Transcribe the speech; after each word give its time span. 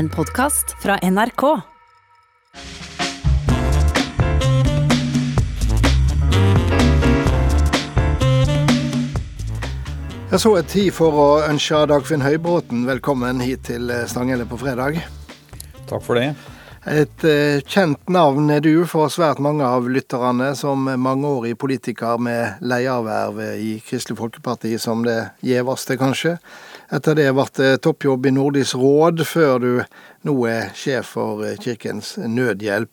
En 0.00 0.08
podkast 0.08 0.70
fra 0.82 0.94
NRK. 1.02 1.42
Jeg 10.30 10.40
så 10.40 10.54
et 10.56 10.70
tid 10.72 10.88
for 10.96 11.12
å 11.20 11.26
ønske 11.44 11.82
Dagfinn 11.90 12.24
Høybråten 12.24 12.86
velkommen 12.88 13.44
hit 13.44 13.66
til 13.68 13.92
Stanghelle 14.08 14.48
på 14.48 14.56
fredag. 14.62 15.02
Takk 15.90 16.06
for 16.06 16.16
det. 16.16 16.30
Et 16.88 17.28
uh, 17.28 17.60
kjent 17.68 18.08
navn 18.08 18.48
er 18.56 18.64
du 18.64 18.86
for 18.88 19.12
svært 19.12 19.44
mange 19.44 19.68
av 19.68 19.84
lytterne, 19.84 20.54
som 20.56 20.88
mangeårig 20.88 21.58
politiker 21.60 22.16
med 22.16 22.64
lederverv 22.64 23.44
i 23.60 23.76
Kristelig 23.84 24.16
Folkeparti 24.24 24.78
som 24.80 25.04
det 25.04 25.20
gjeveste, 25.44 26.00
kanskje. 26.00 26.38
Etter 26.90 27.14
det 27.14 27.28
ble 27.36 27.46
det 27.54 27.74
toppjobb 27.86 28.24
i 28.26 28.32
Nordisk 28.34 28.78
råd, 28.80 29.22
før 29.22 29.60
du 29.62 29.70
nå 30.28 30.34
er 30.48 30.72
sjef 30.76 31.14
for 31.14 31.40
Kirkens 31.62 32.16
Nødhjelp. 32.20 32.90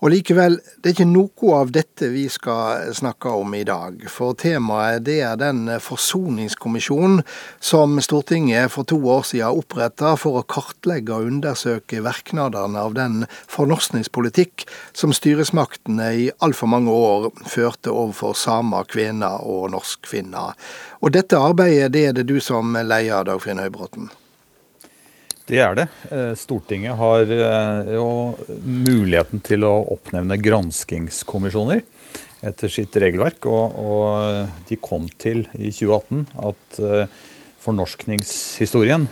Og 0.00 0.14
likevel, 0.14 0.54
det 0.80 0.88
er 0.88 0.94
ikke 0.94 1.06
noe 1.10 1.56
av 1.58 1.72
dette 1.74 2.08
vi 2.08 2.22
skal 2.32 2.94
snakke 2.96 3.32
om 3.36 3.52
i 3.52 3.66
dag. 3.68 3.98
For 4.08 4.32
temaet 4.38 5.04
det 5.04 5.18
er 5.26 5.36
den 5.40 5.68
forsoningskommisjonen 5.84 7.20
som 7.60 7.98
Stortinget 8.00 8.72
for 8.72 8.88
to 8.88 8.96
år 9.12 9.26
siden 9.28 9.60
oppretta 9.60 10.14
for 10.20 10.40
å 10.40 10.46
kartlegge 10.48 11.18
og 11.18 11.28
undersøke 11.28 12.00
virknadene 12.06 12.80
av 12.80 12.96
den 12.96 13.26
fornorskningspolitikk 13.52 14.64
som 14.96 15.12
styresmaktene 15.16 16.08
i 16.16 16.30
altfor 16.40 16.72
mange 16.72 16.96
år 16.96 17.28
førte 17.44 17.92
overfor 17.92 18.32
samer, 18.38 18.88
kvener 18.88 19.44
og 19.44 19.68
norskfinner. 19.76 20.56
Og 21.04 21.12
dette 21.12 21.36
arbeidet 21.36 21.92
det 21.92 22.06
er 22.08 22.16
det 22.16 22.28
du 22.30 22.38
som 22.40 22.72
leder, 22.72 23.28
Dagfinn 23.28 23.60
Høybråten. 23.60 24.08
Det 25.50 25.58
er 25.58 25.74
det. 25.74 25.86
Eh, 26.14 26.32
Stortinget 26.38 26.94
har 26.94 27.26
eh, 27.34 27.88
jo 27.96 28.06
muligheten 28.62 29.42
til 29.42 29.66
å 29.66 29.80
oppnevne 29.96 30.38
granskingskommisjoner 30.38 31.82
etter 32.46 32.70
sitt 32.70 32.94
regelverk. 33.02 33.48
Og, 33.50 33.74
og 33.82 34.68
de 34.68 34.78
kom 34.78 35.08
til 35.18 35.42
i 35.58 35.72
2018 35.74 36.22
at 36.46 36.78
fornorskningshistorien 37.60 39.02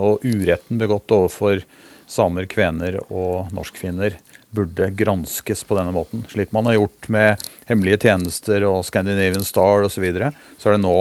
og 0.00 0.22
uretten 0.24 0.78
begått 0.80 1.12
overfor 1.12 1.60
samer, 2.08 2.46
kvener 2.48 2.96
og 3.02 3.50
norskfinner 3.52 4.16
burde 4.56 4.88
granskes 4.96 5.66
på 5.68 5.76
denne 5.76 5.92
måten. 5.92 6.22
Slik 6.32 6.54
man 6.56 6.70
har 6.70 6.78
gjort 6.78 7.10
med 7.12 7.44
hemmelige 7.68 8.00
tjenester 8.06 8.64
og 8.70 8.86
Scandinavian 8.88 9.44
Star 9.44 9.84
osv. 9.84 9.98
Så, 9.98 10.06
videre, 10.06 10.32
så 10.56 10.70
er 10.70 10.78
det 10.78 10.86
nå 10.86 10.96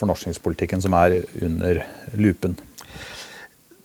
fornorskningspolitikken 0.00 0.82
som 0.82 0.98
er 0.98 1.20
under 1.44 1.84
lupen. 2.18 2.58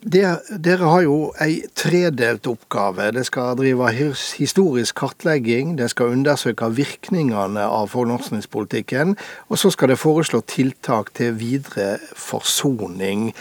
Det, 0.05 0.21
dere 0.61 0.85
har 0.85 1.01
jo 1.01 1.15
ei 1.41 1.63
tredelt 1.73 2.45
oppgave. 2.45 3.07
Det 3.15 3.23
skal 3.25 3.55
drive 3.57 3.89
historisk 4.37 4.99
kartlegging, 5.01 5.71
det 5.79 5.87
skal 5.95 6.13
undersøke 6.13 6.69
virkningene 6.77 7.63
av 7.65 7.89
fornorskningspolitikken, 7.95 9.15
og 9.49 9.57
så 9.57 9.71
skal 9.73 9.89
det 9.89 9.97
foreslå 9.97 10.43
tiltak 10.45 11.09
til 11.17 11.33
videre 11.39 11.95
forsoning. 12.13 13.31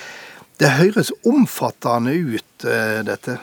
Det 0.56 0.72
høres 0.78 1.12
omfattende 1.28 2.16
ut, 2.16 2.64
eh, 2.64 3.04
dette? 3.04 3.36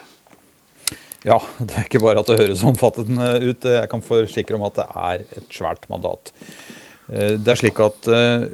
Ja, 1.22 1.38
det 1.60 1.78
er 1.78 1.86
ikke 1.86 2.02
bare 2.02 2.24
at 2.24 2.30
det 2.32 2.40
høres 2.42 2.66
omfattende 2.66 3.36
ut. 3.38 3.62
Jeg 3.62 3.90
kan 3.92 4.02
forsikre 4.02 4.58
om 4.58 4.66
at 4.66 4.80
det 4.82 4.88
er 4.98 5.26
et 5.38 5.54
svært 5.54 5.86
mandat. 5.94 6.34
Eh, 7.12 7.36
det 7.40 7.54
er 7.54 7.60
slik 7.60 7.80
at 7.84 8.08
eh, 8.12 8.48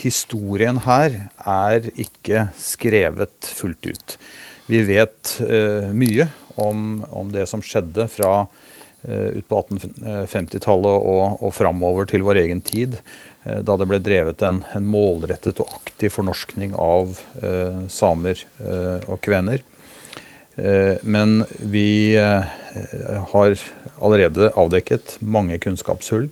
historien 0.00 0.80
her 0.86 1.16
er 1.44 1.90
ikke 1.94 2.48
skrevet 2.58 3.52
fullt 3.58 3.90
ut. 3.90 4.18
Vi 4.68 4.82
vet 4.84 5.30
uh, 5.48 5.88
mye 5.96 6.26
om, 6.60 7.00
om, 7.08 7.30
det 7.32 7.46
som 7.48 7.62
skjedde 7.64 8.04
fra 8.12 8.42
ut 9.08 9.46
på 9.48 9.60
1850-tallet 9.62 11.06
og, 11.08 11.38
og 11.40 11.54
framover 11.56 12.04
til 12.10 12.26
vår 12.26 12.42
egen 12.42 12.60
tid, 12.60 12.98
da 13.46 13.76
det 13.80 13.86
ble 13.88 14.00
drevet 14.04 14.42
en, 14.44 14.58
en 14.76 14.90
målrettet 14.92 15.62
og 15.62 15.70
aktiv 15.78 16.12
fornorskning 16.12 16.74
av 16.76 17.14
samer 17.88 18.42
og 19.06 19.22
kvener. 19.24 19.62
Men 21.06 21.46
vi 21.62 22.18
har 22.18 23.56
allerede 24.02 24.50
avdekket 24.58 25.16
mange 25.22 25.62
kunnskapshull 25.62 26.28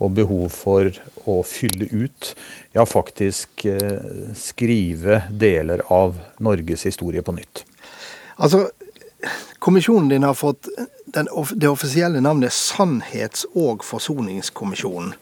og 0.00 0.14
behov 0.16 0.48
for 0.54 0.90
å 1.28 1.40
fylle 1.46 1.86
ut, 1.92 2.32
ja 2.74 2.86
faktisk 2.88 3.64
eh, 3.68 4.32
skrive 4.36 5.22
deler 5.30 5.84
av 5.92 6.18
Norges 6.40 6.86
historie 6.88 7.22
på 7.22 7.36
nytt. 7.36 7.64
Altså, 8.40 8.70
Kommisjonen 9.60 10.08
din 10.08 10.24
har 10.24 10.34
fått 10.34 10.70
den, 11.12 11.28
det 11.52 11.68
offisielle 11.68 12.22
navnet 12.24 12.54
Sannhets- 12.56 13.44
og 13.52 13.84
forsoningskommisjonen. 13.84 15.12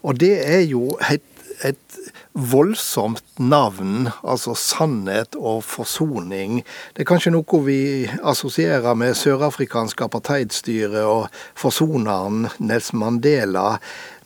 Og 0.00 0.16
det 0.16 0.38
er 0.46 0.62
jo 0.64 0.94
et, 1.10 1.24
et 1.64 1.98
voldsomt 2.36 3.24
navn, 3.40 4.10
altså 4.20 4.52
sannhet 4.58 5.36
og 5.38 5.62
forsoning. 5.64 6.60
Det 6.94 7.04
er 7.04 7.08
kanskje 7.08 7.32
noe 7.32 7.60
vi 7.64 7.78
assosierer 8.20 8.96
med 8.98 9.16
sørafrikansk 9.16 10.04
apartheidstyre 10.04 11.06
og 11.08 11.30
forsoneren 11.56 12.50
Nels 12.60 12.92
Mandela. 12.92 13.78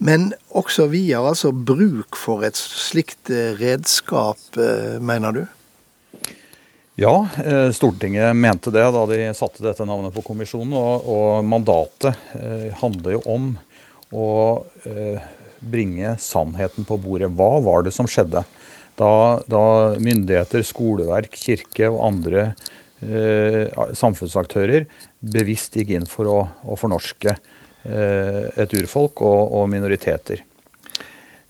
Men 0.03 0.33
også 0.57 0.89
vi 0.91 1.07
har 1.13 1.29
altså 1.29 1.53
bruk 1.53 2.19
for 2.19 2.47
et 2.47 2.59
slikt 2.59 3.31
eh, 3.31 3.55
redskap, 3.61 4.41
eh, 4.59 4.99
mener 4.99 5.37
du? 5.37 5.43
Ja, 7.01 7.15
eh, 7.45 7.71
Stortinget 7.73 8.35
mente 8.37 8.73
det 8.75 8.85
da 8.93 9.07
de 9.09 9.23
satte 9.39 9.63
dette 9.65 9.87
navnet 9.89 10.13
på 10.17 10.25
kommisjonen. 10.27 10.75
Og, 10.77 11.07
og 11.07 11.45
mandatet 11.47 12.17
handler 12.83 13.19
jo 13.19 13.27
om 13.31 13.53
å 14.11 14.29
bringe 15.61 16.17
sannheten 16.19 16.87
på 16.89 16.99
bordet. 17.01 17.31
Hva 17.37 17.61
var 17.63 17.85
det 17.85 17.93
som 17.95 18.09
skjedde 18.11 18.45
da, 19.01 19.41
da 19.49 19.65
myndigheter, 20.01 20.65
skoleverk, 20.67 21.37
kirke 21.41 21.89
og 21.89 22.03
andre 22.09 22.43
eh, 23.01 23.71
samfunnsaktører 23.97 24.87
bevisst 25.21 25.79
gikk 25.79 25.95
inn 25.97 26.09
for 26.09 26.29
å, 26.29 26.39
å 26.65 26.77
fornorske 26.81 27.33
eh, 27.33 28.45
et 28.61 28.77
urfolk 28.77 29.23
og, 29.25 29.41
og 29.61 29.71
minoriteter? 29.73 30.45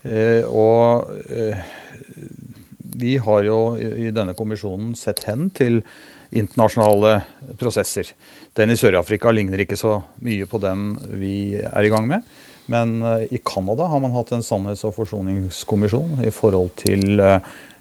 Eh, 0.03 0.47
og 0.47 1.11
eh, 1.27 1.59
vi 3.01 3.17
har 3.21 3.43
jo 3.47 3.59
i 3.79 4.11
denne 4.15 4.35
kommisjonen 4.37 4.95
sett 4.99 5.25
hen 5.27 5.49
til 5.55 5.81
internasjonale 6.31 7.17
prosesser. 7.59 8.13
Den 8.55 8.71
i 8.71 8.77
Sør-Afrika 8.79 9.31
ligner 9.35 9.63
ikke 9.63 9.79
så 9.79 9.97
mye 10.23 10.47
på 10.47 10.59
den 10.63 10.93
vi 11.19 11.35
er 11.59 11.87
i 11.87 11.91
gang 11.91 12.07
med. 12.07 12.23
Men 12.71 13.01
eh, 13.01 13.25
i 13.35 13.41
Canada 13.43 13.89
har 13.91 13.99
man 14.03 14.15
hatt 14.15 14.31
en 14.35 14.45
sannhets- 14.45 14.85
og 14.87 14.95
forsoningskommisjon 14.95 16.21
i 16.25 16.31
forhold 16.33 16.71
til 16.79 17.19
eh, 17.19 17.39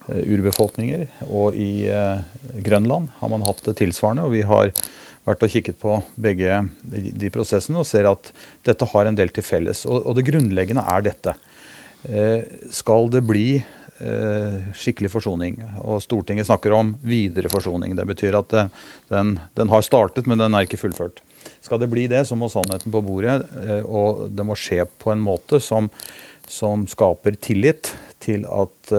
urbefolkninger. 0.08 1.06
Og 1.28 1.58
i 1.58 1.86
eh, 1.90 2.22
Grønland 2.66 3.10
har 3.20 3.32
man 3.32 3.46
hatt 3.46 3.62
det 3.66 3.78
tilsvarende. 3.82 4.26
og 4.26 4.34
vi 4.34 4.42
har 4.46 4.72
vært 5.28 5.44
og 5.44 5.52
kikket 5.52 5.76
på 5.78 5.98
begge 6.18 6.62
de 6.82 7.28
prosessene 7.30 7.82
og 7.82 7.86
ser 7.86 8.08
at 8.08 8.32
dette 8.66 8.88
har 8.88 9.06
en 9.06 9.18
del 9.18 9.30
til 9.34 9.46
felles. 9.46 9.84
Og, 9.86 10.14
det 10.16 10.26
grunnleggende 10.30 10.86
er 10.88 11.04
dette. 11.06 11.36
skal 12.72 13.10
det 13.12 13.20
bli 13.28 13.60
skikkelig 14.00 15.10
forsoning, 15.12 15.58
og 15.84 16.00
Stortinget 16.04 16.48
snakker 16.48 16.72
om 16.76 16.94
videre 17.04 17.50
forsoning. 17.52 17.92
Det 17.98 18.06
betyr 18.08 18.38
at 18.38 18.54
den, 19.12 19.34
den 19.58 19.72
har 19.72 19.84
startet, 19.84 20.28
men 20.30 20.40
den 20.40 20.56
er 20.56 20.64
ikke 20.64 20.80
fullført. 20.80 21.20
Skal 21.60 21.80
det 21.82 21.90
bli 21.92 22.06
det, 22.08 22.22
så 22.28 22.36
må 22.36 22.48
sannheten 22.52 22.92
på 22.92 23.02
bordet, 23.04 23.44
eh, 23.60 23.84
og 23.84 24.26
det 24.32 24.46
må 24.48 24.56
skje 24.58 24.86
på 25.00 25.12
en 25.12 25.22
måte 25.24 25.60
som, 25.60 25.90
som 26.48 26.86
skaper 26.88 27.36
tillit 27.40 27.92
til 28.20 28.44
at 28.48 28.92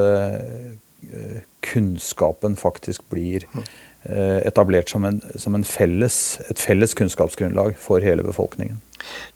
kunnskapen 1.61 2.55
faktisk 2.57 3.03
blir 3.13 3.45
etablert 4.45 4.89
som, 4.89 5.05
en, 5.05 5.19
som 5.37 5.53
en 5.53 5.65
felles, 5.67 6.15
et 6.49 6.61
felles 6.61 6.95
kunnskapsgrunnlag 6.97 7.75
for 7.77 8.01
hele 8.01 8.25
befolkningen. 8.25 8.79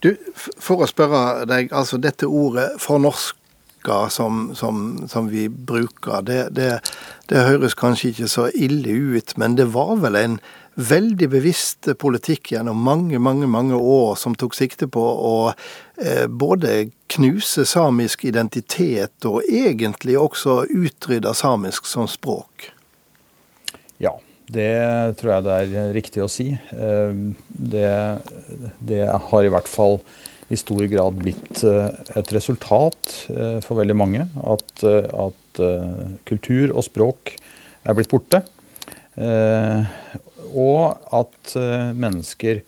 Du, 0.01 0.13
For 0.35 0.81
å 0.81 0.89
spørre 0.89 1.45
deg, 1.49 1.73
altså 1.73 1.99
dette 2.01 2.29
ordet 2.29 2.71
fornorska 3.85 4.09
som, 4.09 4.55
som, 4.55 5.07
som 5.07 5.27
vi 5.29 5.49
bruker, 5.49 6.21
det, 6.21 6.49
det, 6.51 6.81
det 7.27 7.37
høres 7.37 7.75
kanskje 7.75 8.11
ikke 8.11 8.27
så 8.27 8.49
ille 8.53 8.89
ut, 9.17 9.37
men 9.37 9.55
det 9.55 9.73
var 9.73 9.97
vel 10.01 10.15
en 10.15 10.39
veldig 10.75 11.29
bevisst 11.29 11.87
politikk 11.97 12.51
gjennom 12.51 12.77
mange, 12.83 13.17
mange 13.19 13.47
mange 13.47 13.75
år 13.75 14.15
som 14.15 14.35
tok 14.35 14.53
sikte 14.53 14.87
på 14.87 15.01
å 15.01 15.53
eh, 15.97 16.27
både 16.27 16.89
knuse 17.07 17.65
samisk 17.65 18.25
identitet 18.25 19.25
og 19.25 19.43
egentlig 19.47 20.17
også 20.19 20.65
utrydde 20.67 21.33
samisk 21.33 21.85
som 21.85 22.07
språk. 22.07 22.71
Ja, 23.99 24.17
det 24.51 25.15
tror 25.17 25.37
jeg 25.37 25.45
det 25.45 25.79
er 25.79 25.93
riktig 25.95 26.25
å 26.25 26.27
si. 26.27 26.51
Eh, 26.51 27.15
det, 27.47 28.19
det 28.79 29.07
har 29.07 29.43
i 29.45 29.53
hvert 29.53 29.71
fall 29.71 30.01
i 30.51 30.57
stor 30.59 30.85
grad 30.91 31.17
blitt 31.19 31.63
eh, 31.65 31.89
et 32.19 32.33
resultat 32.35 33.13
eh, 33.33 33.57
for 33.65 33.79
veldig 33.81 33.97
mange. 33.97 34.27
At, 34.43 34.85
at 34.85 35.61
kultur 36.27 36.73
og 36.75 36.83
språk 36.83 37.31
er 37.85 37.95
blitt 37.95 38.11
borte. 38.11 38.41
og 40.51 41.05
at 41.15 41.53
mennesker 41.95 42.59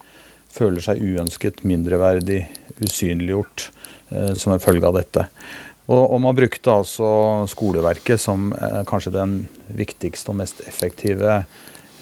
føler 0.55 0.85
seg 0.85 1.01
uønsket, 1.03 1.65
mindreverdig, 1.67 2.45
usynliggjort 2.79 3.65
som 4.39 4.53
en 4.53 4.63
følge 4.63 4.87
av 4.87 4.95
dette. 4.95 5.25
Og, 5.87 6.17
man 6.19 6.35
brukte 6.35 6.73
altså 6.73 7.09
skoleverket 7.47 8.19
som 8.19 8.49
eh, 8.51 8.81
kanskje 8.87 9.13
den 9.15 9.37
viktigste 9.71 10.33
og 10.33 10.41
mest 10.41 10.59
effektive 10.67 11.37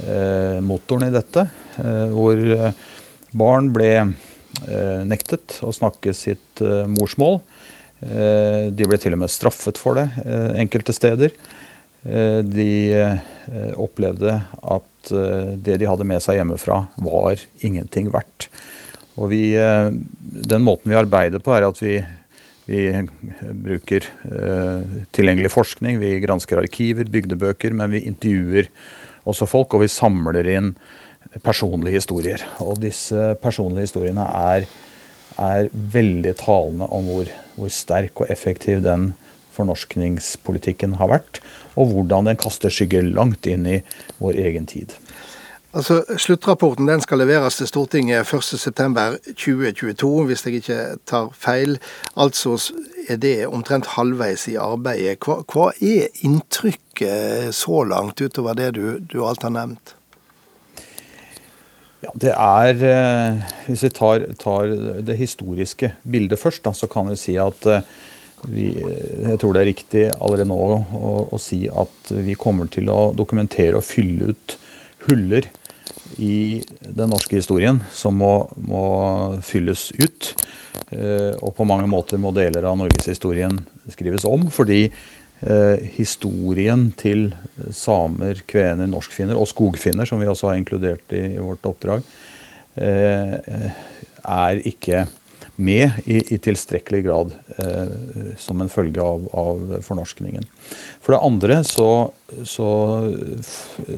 eh, 0.01 0.57
motoren 0.66 1.06
i 1.06 1.13
dette. 1.13 1.45
Eh, 1.77 2.07
hvor 2.16 2.42
barn 3.36 3.69
ble 3.75 3.92
nektet 5.07 5.60
å 5.66 5.74
snakke 5.75 6.13
sitt 6.16 6.62
morsmål. 6.92 7.42
de 8.00 8.88
ble 8.88 8.98
til 9.02 9.16
og 9.16 9.22
med 9.24 9.31
straffet 9.34 9.78
for 9.80 10.00
det 10.00 10.07
enkelte 10.62 10.94
steder. 10.96 11.31
de 12.04 12.72
opplevde 13.75 14.36
at 14.62 15.13
det 15.66 15.78
de 15.81 15.88
hadde 15.90 16.07
med 16.07 16.22
seg 16.24 16.40
hjemmefra, 16.40 16.86
var 16.98 17.42
ingenting 17.60 18.12
verdt. 18.13 18.50
Og 19.16 19.31
vi, 19.31 19.56
den 19.56 20.63
måten 20.63 20.92
vi 20.92 21.00
arbeider 21.00 21.44
på, 21.44 21.56
er 21.56 21.68
at 21.68 21.81
vi 21.81 21.98
vi 22.66 22.90
bruker 23.66 24.06
eh, 24.25 25.01
tilgjengelig 25.13 25.51
forskning, 25.54 26.00
vi 26.01 26.18
gransker 26.24 26.62
arkiver, 26.63 27.06
bygdebøker, 27.13 27.75
men 27.78 27.94
vi 27.94 28.06
intervjuer 28.10 28.72
også 29.30 29.48
folk, 29.50 29.75
og 29.75 29.86
vi 29.86 29.92
samler 29.92 30.50
inn 30.50 30.72
personlige 31.44 32.00
historier. 32.00 32.42
Og 32.64 32.80
disse 32.84 33.36
personlige 33.42 33.90
historiene 33.90 34.26
er, 34.26 34.68
er 35.42 35.70
veldig 35.72 36.36
talende 36.40 36.88
om 36.88 37.10
hvor, 37.12 37.32
hvor, 37.56 37.72
sterk 37.74 38.22
og 38.24 38.32
effektiv 38.32 38.84
den 38.86 39.14
fornorskningspolitikken 39.56 40.98
har 41.00 41.08
vært, 41.12 41.40
og 41.80 41.94
hvordan 41.94 42.28
den 42.28 42.40
kaster 42.40 42.72
skygger 42.72 43.08
langt 43.08 43.48
inn 43.48 43.68
i 43.68 43.82
vår 44.20 44.40
egen 44.48 44.68
tid. 44.68 44.96
Altså, 45.76 46.04
Sluttrapporten 46.18 46.88
den 46.88 47.02
skal 47.04 47.20
leveres 47.20 47.58
til 47.60 47.68
Stortinget 47.68 48.30
1.9.2022, 48.32 50.08
hvis 50.28 50.46
jeg 50.46 50.54
ikke 50.62 50.80
tar 51.08 51.34
feil. 51.36 51.80
Altså 52.16 52.56
er 53.10 53.20
det 53.20 53.48
omtrent 53.48 53.86
halvveis 53.98 54.48
i 54.48 54.56
arbeidet. 54.56 55.20
Hva, 55.20 55.42
hva 55.52 55.72
er 55.84 56.08
inntrykket 56.24 57.52
så 57.56 57.84
langt, 57.84 58.24
utover 58.24 58.56
det 58.56 58.72
du, 58.80 59.00
du 59.04 59.26
alt 59.28 59.44
har 59.44 59.52
nevnt? 59.52 59.96
Ja, 62.03 62.12
det 62.21 62.33
er 62.33 62.81
eh, 62.86 63.53
Hvis 63.69 63.86
vi 63.86 63.94
tar, 63.95 64.25
tar 64.42 64.74
det 65.06 65.15
historiske 65.19 65.94
bildet 66.03 66.42
først, 66.42 66.63
da, 66.65 66.74
så 66.75 66.89
kan 66.92 67.09
vi 67.09 67.18
si 67.19 67.38
at 67.42 67.65
eh, 67.71 67.86
vi, 68.51 68.68
jeg 68.75 69.39
tror 69.42 69.56
det 69.56 69.63
er 69.63 69.71
riktig 69.71 70.03
allerede 70.19 70.50
nå 70.50 70.59
å, 70.59 71.13
å 71.33 71.39
si 71.42 71.65
at 71.71 72.12
vi 72.12 72.36
kommer 72.38 72.69
til 72.69 72.92
å 72.94 73.09
dokumentere 73.18 73.80
og 73.80 73.88
fylle 73.88 74.33
ut 74.36 74.57
huller 75.07 75.47
i 76.21 76.62
den 76.81 77.09
norske 77.12 77.39
historien 77.39 77.81
som 77.94 78.18
må, 78.21 78.33
må 78.62 78.86
fylles 79.45 79.89
ut. 79.98 80.33
Eh, 80.94 81.33
og 81.41 81.56
på 81.57 81.65
mange 81.68 81.88
måter 81.89 82.21
må 82.21 82.33
deler 82.36 82.68
av 82.68 82.77
norgeshistorien 82.80 83.57
skrives 83.91 84.27
om. 84.30 84.48
Fordi 84.53 84.83
eh, 84.86 85.14
historien 85.96 86.88
til 86.98 87.28
samer, 87.76 88.40
kvener, 88.48 88.88
norskfinner 88.90 89.38
og 89.38 89.50
skogfinner, 89.52 90.08
som 90.08 90.22
vi 90.22 90.30
også 90.32 90.50
har 90.50 90.58
inkludert 90.58 91.14
i, 91.14 91.36
i 91.36 91.44
vårt 91.44 91.68
oppdrag, 91.68 92.08
eh, 92.80 93.36
er 94.26 94.62
ikke 94.66 95.04
med 95.62 96.00
i, 96.08 96.22
i 96.34 96.40
tilstrekkelig 96.42 97.02
grad 97.06 97.36
eh, 97.62 98.32
som 98.42 98.64
en 98.64 98.72
følge 98.72 99.04
av, 99.04 99.28
av, 99.38 99.76
fornorskningen. 99.86 100.48
For 101.04 101.14
det 101.14 101.22
andre 101.28 101.60
så, 101.68 101.90
så 102.48 102.72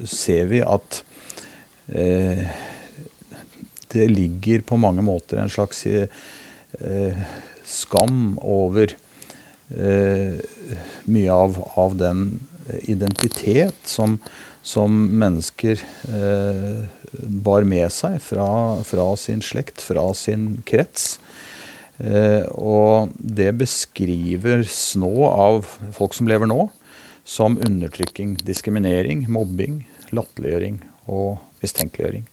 ser 0.10 0.52
vi 0.52 0.66
at 0.66 1.04
Eh, 1.88 2.48
det 3.88 4.08
ligger 4.08 4.62
på 4.62 4.78
mange 4.78 5.02
måter 5.02 5.40
en 5.40 5.50
slags 5.50 5.86
eh, 5.88 7.20
skam 7.64 8.36
over 8.44 8.92
eh, 8.92 9.07
mye 9.68 11.34
av, 11.34 11.58
av, 11.76 11.96
den 12.00 12.40
identitet 12.88 13.76
som, 13.84 14.14
som 14.64 14.94
mennesker 15.20 15.82
bar 17.44 17.68
med 17.68 17.92
seg 17.92 18.16
fra, 18.24 18.48
fra, 18.88 19.10
sin 19.20 19.44
slekt, 19.44 19.84
fra 19.84 20.06
sin 20.16 20.62
krets. 20.68 21.18
og 22.56 23.12
det 23.20 23.50
beskrives 23.60 24.96
nå 24.96 25.14
av 25.28 25.68
folk 25.98 26.16
som 26.16 26.32
lever 26.32 26.48
nå, 26.48 26.70
som 27.28 27.60
undertrykking, 27.60 28.38
diskriminering, 28.48 29.26
mobbing, 29.28 29.82
latterliggjøring 30.16 30.80
og 31.12 31.38
mistenkeliggjøring. 31.64 32.24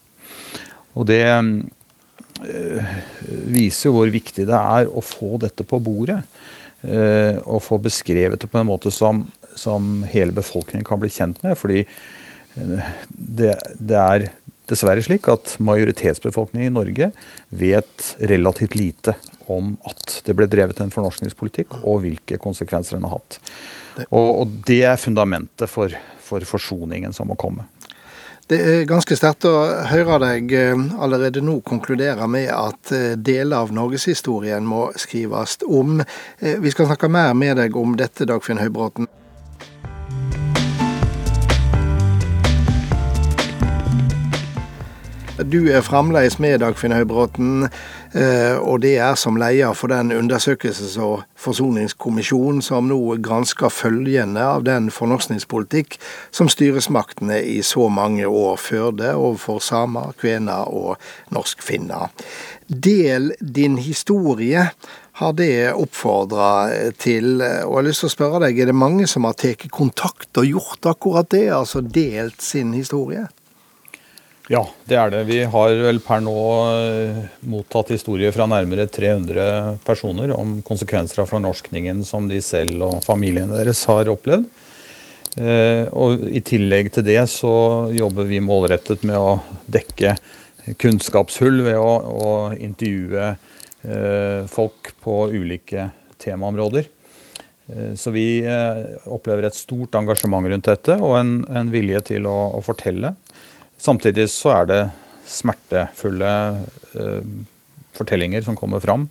Og 0.95 1.09
det 1.11 1.25
øh, 2.47 2.93
viser 3.51 3.95
hvor 3.95 4.11
viktig 4.13 4.47
det 4.47 4.61
er 4.61 4.91
å 4.91 5.03
få 5.05 5.35
dette 5.43 5.67
på 5.67 5.81
bordet. 5.83 6.21
Øh, 6.85 7.37
og 7.49 7.63
få 7.65 7.79
beskrevet 7.81 8.43
det 8.43 8.51
på 8.53 8.61
en 8.61 8.69
måte 8.69 8.93
som, 8.93 9.25
som 9.57 10.03
hele 10.11 10.35
befolkningen 10.37 10.85
kan 10.85 11.01
bli 11.01 11.13
kjent 11.13 11.41
med. 11.45 11.57
Fordi 11.57 11.85
øh, 11.85 12.89
det, 13.09 13.55
det, 13.79 13.97
er 13.97 14.27
dessverre 14.69 15.05
slik 15.05 15.29
at 15.33 15.57
majoritetsbefolkningen 15.65 16.69
i 16.69 16.75
Norge 16.75 17.11
vet 17.49 18.11
relativt 18.21 18.77
lite 18.77 19.17
om 19.49 19.75
at 19.89 20.21
det 20.27 20.37
ble 20.37 20.49
drevet 20.49 20.81
en 20.81 20.93
fornorskningspolitikk, 20.93 21.81
og 21.85 22.03
hvilke 22.05 22.41
konsekvenser 22.41 22.99
den 22.99 23.09
har 23.09 23.19
hatt. 23.19 23.41
Og, 24.11 24.29
og 24.43 24.55
det 24.69 24.83
er 24.89 25.01
fundamentet 25.01 25.71
for, 25.71 25.93
for 26.25 26.45
forsoningen 26.49 27.13
som 27.17 27.29
må 27.31 27.37
komme. 27.41 27.67
Det 28.45 28.59
er 28.61 28.83
ganske 28.85 29.17
sterkt 29.17 29.47
å 29.49 29.55
høre 29.89 30.19
deg 30.21 30.51
eh, 30.53 30.81
allerede 31.01 31.41
nå 31.41 31.63
konkludere 31.65 32.27
med 32.29 32.51
at 32.53 32.91
eh, 32.93 33.15
deler 33.17 33.63
av 33.65 33.71
norgeshistorien 33.73 34.67
må 34.69 34.91
skrives 35.01 35.57
om. 35.65 36.03
Eh, 36.39 36.59
vi 36.61 36.73
skal 36.75 36.91
snakke 36.91 37.09
mer 37.09 37.33
med 37.33 37.57
deg 37.57 37.79
om 37.81 37.97
dette, 37.97 38.27
Dagfinn 38.29 38.61
Høybråten. 38.61 39.09
Du 45.41 45.65
er 45.73 45.81
fremdeles 45.81 46.37
med, 46.37 46.61
Dagfinn 46.61 46.93
Høybråten, 46.93 47.71
og 48.15 48.83
det 48.85 48.93
er 49.03 49.17
som 49.19 49.37
leder 49.41 49.75
for 49.75 49.91
den 49.91 50.13
undersøkelses- 50.15 51.01
og 51.03 51.25
forsoningskommisjonen 51.35 52.63
som 52.63 52.87
nå 52.89 52.99
gransker 53.25 53.73
følgene 53.75 54.43
av 54.43 54.63
den 54.67 54.87
fornorskningspolitikk 54.95 55.99
som 56.31 56.51
styresmaktene 56.53 57.41
i 57.43 57.59
så 57.67 57.89
mange 57.91 58.29
år 58.29 58.61
førte 58.63 59.17
overfor 59.19 59.59
samer, 59.59 60.15
kvener 60.21 60.71
og 60.71 60.95
norskfinner. 61.35 62.15
Del 62.69 63.33
din 63.41 63.79
historie 63.83 64.69
har 65.21 65.33
det 65.39 65.75
oppfordra 65.75 66.91
til. 66.99 67.37
Og 67.39 67.45
jeg 67.45 67.77
har 67.77 67.87
lyst 67.87 68.03
til 68.03 68.11
å 68.11 68.15
spørre 68.17 68.43
deg, 68.47 68.59
er 68.59 68.71
det 68.71 68.79
mange 68.79 69.07
som 69.11 69.27
har 69.29 69.37
tatt 69.39 69.69
kontakt 69.75 70.41
og 70.41 70.49
gjort 70.49 70.91
akkurat 70.91 71.31
det, 71.35 71.49
altså 71.55 71.85
delt 71.85 72.43
sin 72.43 72.75
historie? 72.75 73.29
Ja, 74.53 74.61
det 74.85 74.97
er 75.01 75.09
det. 75.09 75.23
Vi 75.25 75.39
har 75.49 75.71
vel 75.87 76.03
per 76.05 76.21
nå 76.21 76.35
eh, 76.69 77.21
mottatt 77.49 77.95
historier 77.95 78.35
fra 78.35 78.45
nærmere 78.45 78.85
300 78.93 79.79
personer 79.87 80.35
om 80.37 80.59
konsekvenser 80.67 81.23
av 81.23 81.31
fornorskningen 81.31 82.03
som 82.05 82.29
de 82.29 82.43
selv 82.45 82.85
og 82.85 82.99
familiene 83.07 83.57
deres 83.57 83.81
har 83.89 84.11
opplevd. 84.13 84.45
Eh, 85.41 85.89
og 85.97 86.27
I 86.29 86.45
tillegg 86.45 86.93
til 86.93 87.09
det 87.09 87.23
så 87.33 87.55
jobber 87.97 88.29
vi 88.29 88.43
målrettet 88.45 89.07
med 89.09 89.17
å 89.17 89.39
dekke 89.65 90.13
kunnskapshull 90.77 91.65
ved 91.65 91.81
å, 91.81 91.97
å 92.05 92.37
intervjue 92.53 93.33
eh, 93.33 94.45
folk 94.53 94.93
på 95.01 95.23
ulike 95.33 95.89
temaområder. 96.21 96.91
Så 97.97 98.11
vi 98.13 98.45
opplever 99.09 99.47
et 99.49 99.57
stort 99.57 99.97
engasjement 99.97 100.45
rundt 100.53 100.67
dette 100.69 100.99
og 101.01 101.15
en, 101.17 101.31
en 101.49 101.71
vilje 101.73 102.03
til 102.11 102.27
å, 102.29 102.35
å 102.59 102.61
fortelle. 102.61 103.15
Samtidig 103.85 104.31
så 104.33 104.55
er 104.55 104.69
det 104.71 104.83
smertefulle 105.29 106.31
eh, 106.97 107.27
fortellinger 107.97 108.45
som 108.47 108.57
kommer 108.57 108.81
fram. 108.81 109.09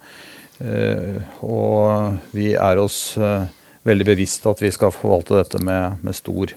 Eh, 0.64 1.20
og 1.46 2.34
vi 2.34 2.54
er 2.58 2.82
oss 2.82 3.16
eh, 3.18 3.46
veldig 3.86 4.08
bevisst 4.14 4.46
at 4.50 4.62
vi 4.64 4.72
skal 4.74 4.94
forvalte 4.96 5.38
dette 5.40 5.62
med, 5.64 6.02
med 6.06 6.18
stor 6.18 6.54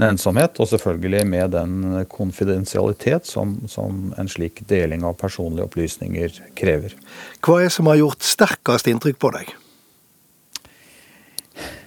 ensomhet, 0.00 0.56
og 0.56 0.68
selvfølgelig 0.70 1.24
med 1.28 1.50
den 1.52 2.04
konfidensialitet 2.08 3.28
som, 3.28 3.58
som, 3.68 4.14
en 4.16 4.30
slik 4.32 4.62
deling 4.70 5.04
av 5.04 5.18
personlige 5.20 5.66
opplysninger 5.68 6.38
krever. 6.56 6.94
Hva 7.44 7.58
er 7.58 7.68
det 7.68 7.74
som 7.76 7.90
har 7.90 8.00
gjort 8.00 8.24
sterkest 8.24 8.88
inntrykk 8.88 9.20
på 9.20 9.32
deg? 9.36 9.52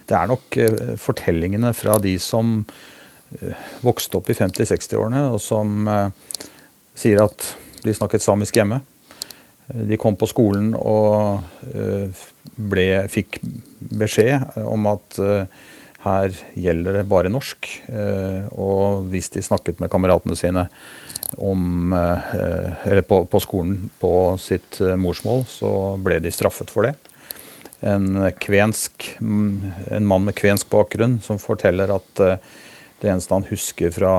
Det 0.03 0.17
er 0.19 0.29
nok 0.29 0.59
eh, 0.61 0.95
fortellingene 1.01 1.73
fra 1.77 1.97
de 2.03 2.17
som 2.21 2.59
vokste 3.83 4.19
opp 4.19 4.31
i 4.31 4.37
50-60-årene, 4.37 5.27
og 5.33 5.39
som 5.41 5.87
eh, 5.89 6.09
sier 6.97 7.23
at 7.25 7.53
de 7.83 7.95
snakket 7.95 8.23
samisk 8.23 8.57
hjemme. 8.59 8.81
Eh, 9.69 9.85
de 9.91 9.99
kom 10.01 10.17
på 10.19 10.29
skolen 10.29 10.73
og 10.77 11.43
ble, 12.57 12.87
fikk 13.11 13.39
beskjed 13.93 14.59
om 14.63 14.89
at 14.91 15.17
her 16.03 16.35
gjelder 16.59 16.99
det 16.99 17.07
bare 17.07 17.31
norsk. 17.31 17.69
Og 18.59 19.05
hvis 19.09 19.31
de 19.33 19.41
snakket 19.41 19.79
med 19.79 19.89
kameratene 19.89 20.35
sine 20.35 20.65
om, 21.39 21.95
på, 21.95 23.19
på 23.31 23.41
skolen 23.41 23.87
på 24.01 24.11
sitt 24.43 24.81
morsmål, 24.99 25.45
så 25.47 25.71
ble 26.03 26.19
de 26.21 26.33
straffet 26.35 26.73
for 26.73 26.89
det 26.89 26.93
en, 27.83 28.31
kvensk, 28.39 29.09
en 29.19 30.05
mann 30.07 30.27
med 30.27 30.35
kvensk 30.39 30.69
bakgrunn 30.71 31.19
som 31.23 31.41
forteller 31.41 31.91
at 31.93 32.21
det 33.03 33.11
eneste 33.11 33.35
han 33.35 33.47
husker 33.49 33.91
fra, 33.91 34.15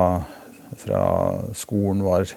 fra 0.77 1.03
skolen, 1.57 2.03
var 2.05 2.29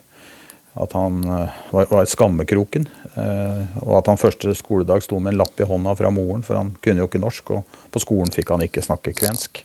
at 0.79 0.95
han 0.97 1.21
uh, 1.27 1.57
var, 1.75 1.89
var 1.91 2.09
skammekroken. 2.09 2.87
Uh, 3.19 3.65
og 3.83 3.99
at 3.99 4.09
han 4.09 4.21
første 4.21 4.55
skoledag 4.57 5.05
sto 5.05 5.19
med 5.21 5.35
en 5.35 5.43
lapp 5.43 5.61
i 5.61 5.67
hånda 5.69 5.93
fra 5.99 6.13
moren, 6.15 6.45
for 6.47 6.57
han 6.57 6.73
kunne 6.85 7.03
jo 7.03 7.09
ikke 7.11 7.21
norsk. 7.21 7.53
Og 7.59 7.81
på 7.93 8.03
skolen 8.05 8.33
fikk 8.33 8.55
han 8.55 8.65
ikke 8.65 8.85
snakke 8.85 9.13
kvensk. 9.19 9.65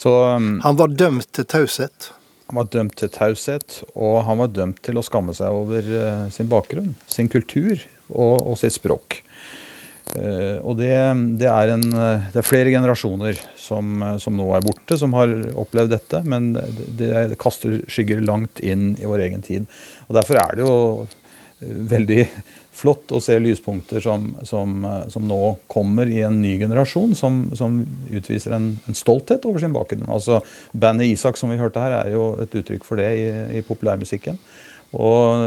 Så, 0.00 0.12
um, 0.36 0.58
han 0.64 0.80
var 0.80 0.92
dømt 0.92 1.30
til 1.36 1.48
taushet? 1.48 2.10
Han 2.50 2.58
var 2.58 2.68
dømt 2.74 2.98
til 2.98 3.12
taushet, 3.14 3.80
og 3.94 4.20
han 4.26 4.40
var 4.42 4.52
dømt 4.52 4.82
til 4.84 4.98
å 4.98 5.06
skamme 5.06 5.32
seg 5.38 5.54
over 5.54 5.86
sin 6.34 6.48
bakgrunn, 6.50 6.96
sin 7.06 7.30
kultur 7.30 7.76
og, 8.10 8.40
og 8.42 8.56
sitt 8.58 8.74
språk. 8.74 9.20
Uh, 10.10 10.58
og 10.66 10.78
det, 10.80 10.90
det, 11.38 11.46
er 11.46 11.74
en, 11.74 11.84
det, 11.86 12.40
er 12.40 12.46
flere 12.46 12.72
generasjoner 12.72 13.38
som, 13.58 14.02
som, 14.18 14.34
nå 14.36 14.48
er 14.56 14.64
borte, 14.64 14.98
som 14.98 15.14
har 15.18 15.32
opplevd 15.60 15.94
dette. 15.94 16.22
Men 16.26 16.52
det, 16.54 16.66
det, 16.98 17.38
kaster 17.40 17.80
skygger 17.90 18.24
langt 18.26 18.62
inn 18.64 18.94
i 18.98 19.08
vår 19.08 19.26
egen 19.28 19.44
tid. 19.46 19.68
Og 20.08 20.18
Derfor 20.18 20.42
er 20.42 20.58
det 20.58 20.66
jo 20.66 20.78
veldig 21.60 22.24
flott 22.80 23.12
å 23.12 23.20
se 23.22 23.36
lyspunkter 23.40 24.00
som, 24.02 24.30
som, 24.46 24.84
som 25.12 25.26
nå 25.28 25.40
kommer 25.70 26.08
i 26.08 26.22
en 26.24 26.38
ny 26.40 26.54
generasjon, 26.62 27.12
som, 27.18 27.42
utviser 28.08 28.54
en, 28.56 28.72
en, 28.88 28.96
stolthet 28.96 29.44
over 29.48 29.62
sin 29.62 29.74
bakgrunn. 29.74 30.08
Altså, 30.08 30.40
Bandet 30.72 31.12
Isak 31.12 31.40
som 31.40 31.52
vi 31.52 31.60
hørte 31.60 31.82
her, 31.82 31.98
er 32.00 32.14
jo 32.14 32.32
et 32.40 32.54
uttrykk 32.62 32.86
for 32.86 33.00
det 33.00 33.10
i, 33.18 33.26
i 33.60 33.64
populærmusikken. 33.66 34.40
Og 34.96 35.44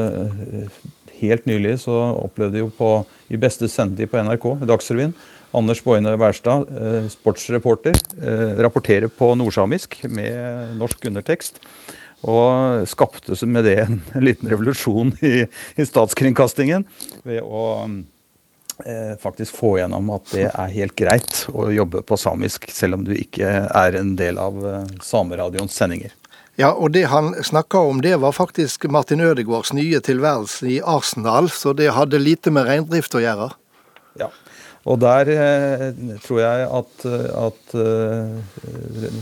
helt 1.23 1.47
nylig 1.49 1.79
så 1.85 1.95
opplevde 2.19 2.57
vi 2.57 2.63
jo 2.63 2.69
på, 2.73 2.91
i 3.33 3.39
beste 3.39 3.69
sendetid 3.71 4.11
på 4.11 4.21
NRK, 4.23 4.49
Dagsrevyen, 4.69 5.15
Anders 5.53 5.83
Boine 5.85 6.15
Wærstad, 6.17 6.69
eh, 6.69 7.09
sportsreporter, 7.13 7.97
eh, 8.21 8.55
rapporterer 8.63 9.07
på 9.07 9.33
nordsamisk 9.37 9.99
med 10.09 10.77
norsk 10.79 11.05
undertekst. 11.05 11.61
Og 12.23 12.87
skapte 12.87 13.35
med 13.45 13.67
det 13.67 13.77
en 13.83 13.99
liten 14.27 14.49
revolusjon 14.49 15.13
i, 15.21 15.43
i, 15.75 15.85
statskringkastingen 15.85 16.87
ved 17.27 17.43
å 17.43 17.65
eh, 18.85 19.13
faktisk 19.21 19.59
få 19.59 19.75
gjennom 19.81 20.09
at 20.15 20.31
det 20.31 20.47
er 20.47 20.75
helt 20.77 20.95
greit 20.97 21.43
å 21.51 21.67
jobbe 21.73 22.01
på 22.07 22.17
samisk, 22.17 22.69
selv 22.71 22.99
om 22.99 23.05
du 23.05 23.13
ikke 23.17 23.51
er 23.67 23.99
en 23.99 24.15
del 24.19 24.39
av 24.41 24.57
eh, 24.65 24.93
Sameradioens 25.03 25.75
sendinger. 25.75 26.15
Ja, 26.59 26.69
og 26.69 26.91
det 26.93 27.07
han 27.09 27.33
snakka 27.41 27.81
om, 27.89 28.01
det 28.05 28.13
var 28.21 28.35
faktisk 28.35 28.85
Martin 28.93 29.23
Ødegaards 29.25 29.73
nye 29.73 29.99
tilværelse 30.05 30.69
i 30.75 30.79
Arsenal, 30.85 31.49
så 31.49 31.73
det 31.73 31.93
hadde 31.97 32.21
lite 32.21 32.53
med 32.53 32.67
reindrift 32.69 33.15
å 33.17 33.23
gjøre. 33.23 33.49
Ja, 34.21 34.29
og 34.85 34.99
der 35.01 35.31
eh, 35.33 35.85
tror 36.21 36.43
jeg 36.43 36.67
at, 36.77 37.05
at 37.39 37.75
eh, 37.79 39.19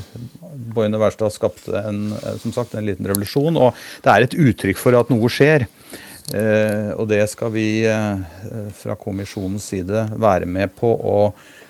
Boine 0.76 1.00
Wærstad 1.00 1.32
skapte 1.36 1.84
en, 1.86 2.10
som 2.42 2.52
sagt, 2.56 2.76
en 2.76 2.88
liten 2.90 3.08
revolusjon. 3.08 3.60
Og 3.62 3.78
det 4.04 4.12
er 4.12 4.26
et 4.26 4.38
uttrykk 4.50 4.82
for 4.82 4.98
at 4.98 5.14
noe 5.14 5.30
skjer. 5.32 5.68
Eh, 6.36 6.92
og 6.98 7.08
det 7.12 7.24
skal 7.32 7.54
vi 7.54 7.84
eh, 7.88 8.20
fra 8.78 8.98
kommisjonens 9.00 9.70
side 9.72 10.08
være 10.22 10.48
med 10.50 10.74
på 10.78 10.92
å 10.92 11.18
eh, 11.30 11.61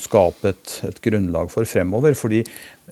skape 0.00 0.50
et, 0.52 0.72
et, 0.84 0.98
grunnlag 1.04 1.48
for 1.52 1.68
fremover. 1.68 2.12
Fordi 2.18 2.42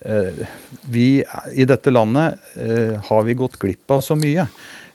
Eh, 0.02 0.46
vi 0.82 1.24
i 1.54 1.64
dette 1.64 1.90
landet 1.90 2.38
eh, 2.54 3.00
har 3.04 3.22
vi 3.22 3.34
gått 3.34 3.58
glipp 3.58 3.90
av 3.90 4.00
så 4.00 4.16
mye. 4.16 4.46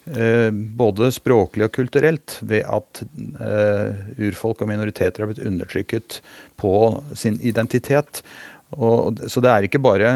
Eh, 0.06 0.50
både 0.52 1.12
språklig 1.16 1.68
og 1.68 1.76
kulturelt, 1.76 2.38
ved 2.42 2.68
at 2.68 3.04
urfolk 4.20 4.64
og 4.64 4.72
minoriteter 4.72 5.24
har 5.24 5.32
blitt 5.32 5.46
undertrykket 5.48 6.20
på 6.60 6.74
sin 7.18 7.40
identitet. 7.42 8.24
Og, 8.74 9.20
så 9.30 9.44
det 9.44 9.52
er 9.52 9.68
ikke 9.68 9.84
bare 9.84 10.12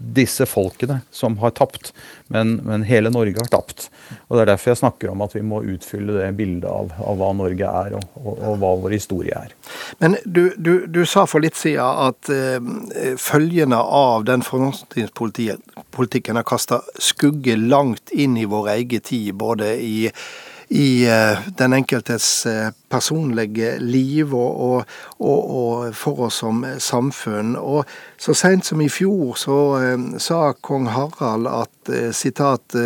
disse 0.00 0.46
folkene 0.48 1.00
som 1.14 1.36
har 1.42 1.52
tapt, 1.56 1.92
men, 2.32 2.56
men, 2.64 2.82
hele 2.88 3.10
Norge 3.12 3.36
har 3.36 3.50
tapt. 3.52 3.88
Og 4.28 4.36
Det 4.36 4.42
er 4.42 4.50
derfor 4.52 4.72
jeg 4.72 4.80
snakker 4.80 5.12
om 5.12 5.24
at 5.24 5.34
vi 5.36 5.42
må 5.44 5.60
utfylle 5.62 6.16
det 6.16 6.30
bildet 6.38 6.68
av, 6.70 6.92
av 6.98 7.20
hva 7.20 7.30
Norge 7.36 7.72
er, 7.84 7.96
og, 7.98 8.06
og, 8.22 8.34
og, 8.34 8.58
hva 8.62 8.72
vår 8.84 8.96
historie 8.96 9.36
er. 9.36 9.54
Men 10.00 10.16
du, 10.24 10.50
du, 10.56 10.86
du 10.88 11.02
sa 11.04 11.26
for 11.28 11.44
litt 11.44 11.58
siden 11.58 11.84
at 12.08 12.30
eh, 12.32 13.16
følgene 13.20 13.78
av 13.80 14.24
den 14.28 14.44
fornorskningspolitikken 14.46 16.40
har 16.40 16.48
kasta 16.48 16.80
skugge 16.98 17.58
langt 17.60 18.14
inn 18.14 18.38
i 18.40 18.48
vår 18.48 18.72
egen 18.78 19.04
tid, 19.04 19.34
både 19.40 19.74
i 19.84 20.10
i 20.70 21.06
eh, 21.08 21.38
den 21.58 21.72
enkeltes 21.72 22.46
eh, 22.46 22.68
personlige 22.88 23.72
liv 23.82 24.30
og, 24.34 24.60
og, 24.60 24.92
og, 25.18 25.40
og, 25.60 25.96
for 25.98 26.28
oss 26.28 26.38
som 26.44 26.62
samfunn. 26.78 27.56
Og 27.58 27.90
så 28.20 28.36
seint 28.38 28.68
som 28.68 28.82
i 28.82 28.86
fjor 28.92 29.34
så 29.40 29.58
eh, 29.80 30.06
sa 30.22 30.52
kong 30.62 30.86
Harald 30.94 31.50
at 31.50 31.90
sitat 32.14 32.76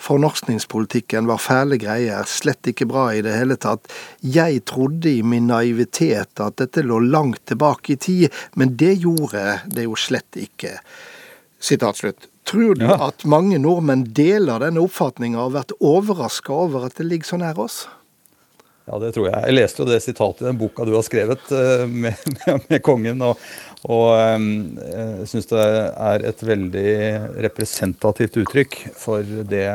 fornorskningspolitikken 0.00 1.26
var 1.28 1.42
fæle 1.42 1.76
greier, 1.82 2.24
slett 2.24 2.70
ikke 2.70 2.88
bra 2.88 3.10
i 3.12 3.20
det 3.26 3.34
hele 3.36 3.58
tatt. 3.60 3.92
Jeg 4.24 4.62
trodde 4.70 5.10
i 5.12 5.24
min 5.26 5.50
naivitet 5.50 6.40
at 6.40 6.56
dette 6.62 6.86
lå 6.86 7.02
langt 7.04 7.42
tilbake 7.50 7.92
i 7.92 8.00
tid, 8.00 8.44
men 8.56 8.72
det 8.80 8.94
gjorde 9.04 9.58
det 9.68 9.84
jo 9.84 9.98
slett 10.00 10.40
ikke. 10.40 10.78
Sitat 11.60 12.00
slutt. 12.00 12.30
Tror 12.44 12.76
du 12.76 12.84
ja. 12.84 12.96
at 13.08 13.24
mange 13.28 13.58
nordmenn 13.60 14.04
deler 14.16 14.60
denne 14.66 14.82
oppfatninga 14.84 15.38
og 15.40 15.46
har 15.46 15.60
vært 15.62 15.76
overraska 15.80 16.52
over 16.66 16.88
at 16.88 16.98
det 17.00 17.08
ligger 17.08 17.32
så 17.32 17.40
nær 17.40 17.60
oss? 17.64 17.84
Ja, 18.84 18.98
det 19.00 19.14
tror 19.16 19.30
jeg. 19.30 19.38
Jeg 19.48 19.56
leste 19.56 19.80
jo 19.80 19.86
det 19.88 20.02
sitatet 20.04 20.42
i 20.42 20.48
den 20.50 20.58
boka 20.60 20.84
du 20.84 20.92
har 20.92 21.04
skrevet 21.06 21.46
uh, 21.56 21.86
med, 21.88 22.18
med, 22.42 22.66
med, 22.68 22.82
kongen. 22.84 23.22
Og, 23.24 23.40
og 23.88 24.10
jeg 24.18 25.28
syns 25.30 25.48
det 25.48 25.62
er 25.64 26.26
et 26.28 26.44
veldig 26.44 26.92
representativt 27.46 28.36
uttrykk 28.42 28.76
for 29.00 29.24
det 29.48 29.66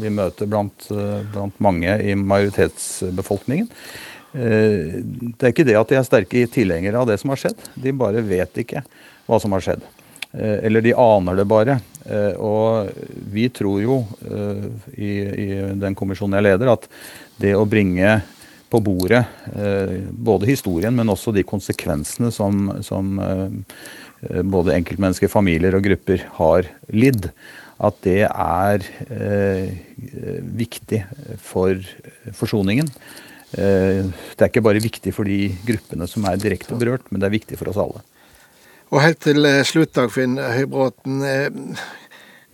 vi 0.00 0.12
møter 0.12 0.48
blant, 0.48 0.88
blant 1.32 1.60
mange 1.64 1.98
i 2.00 2.16
majoritetsbefolkningen. 2.16 3.68
Det 4.32 5.44
er 5.44 5.52
ikke 5.52 5.68
det 5.68 5.76
at 5.76 5.90
de 5.92 5.96
er 6.00 6.06
sterke 6.08 6.46
tilhengere 6.48 7.00
av 7.00 7.08
det 7.10 7.18
som 7.20 7.34
har 7.34 7.40
skjedd, 7.40 7.66
de 7.76 7.92
bare 7.92 8.24
vet 8.24 8.64
ikke 8.64 8.80
hva 9.28 9.40
som 9.40 9.52
har 9.52 9.64
skjedd. 9.64 9.84
Eh, 10.32 10.64
eller 10.64 10.80
de 10.80 10.94
aner 10.94 11.36
det 11.36 11.48
bare. 11.48 11.78
Eh, 12.04 12.34
og 12.40 12.92
vi 13.32 13.48
tror 13.52 13.80
jo 13.82 13.98
eh, 14.24 14.68
i, 14.96 15.10
i 15.44 15.48
den 15.80 15.96
kommisjonen 15.98 16.38
jeg 16.38 16.48
leder, 16.48 16.72
at 16.72 16.88
det 17.42 17.54
å 17.56 17.68
bringe 17.68 18.20
på 18.72 18.80
bordet 18.80 19.20
både 20.16 20.46
historien, 20.48 20.94
men 20.96 21.12
også 21.12 21.28
de 21.36 21.42
konsekvensene 21.44 22.30
som, 22.32 22.70
som 22.80 23.18
både 24.48 24.72
enkeltmennesker, 24.78 25.28
familier 25.28 25.76
og 25.76 25.84
grupper 25.84 26.22
har 26.38 26.70
lidd, 26.88 27.28
at 27.84 27.98
det 28.06 28.22
er 28.30 28.86
viktig 30.56 31.02
for 31.44 31.84
forsoningen. 32.32 32.88
det 33.52 34.40
er 34.40 34.48
ikke 34.48 34.64
bare 34.64 34.80
viktig 34.80 35.12
for 35.12 35.28
de 35.28 35.50
gruppene 35.68 36.08
som 36.08 36.24
er 36.32 36.40
direkte 36.40 36.80
berørt, 36.80 37.12
men 37.12 37.20
det 37.20 37.28
er 37.28 37.36
viktig 37.36 37.60
for 37.60 37.74
oss 37.74 37.82
alle. 37.84 38.00
Og 38.92 39.00
helt 39.00 39.22
til 39.24 39.46
eh, 39.48 39.62
slutt, 39.64 39.94
Dagfinn 39.96 40.34
Høybråten. 40.36 41.22
Eh, 41.24 41.76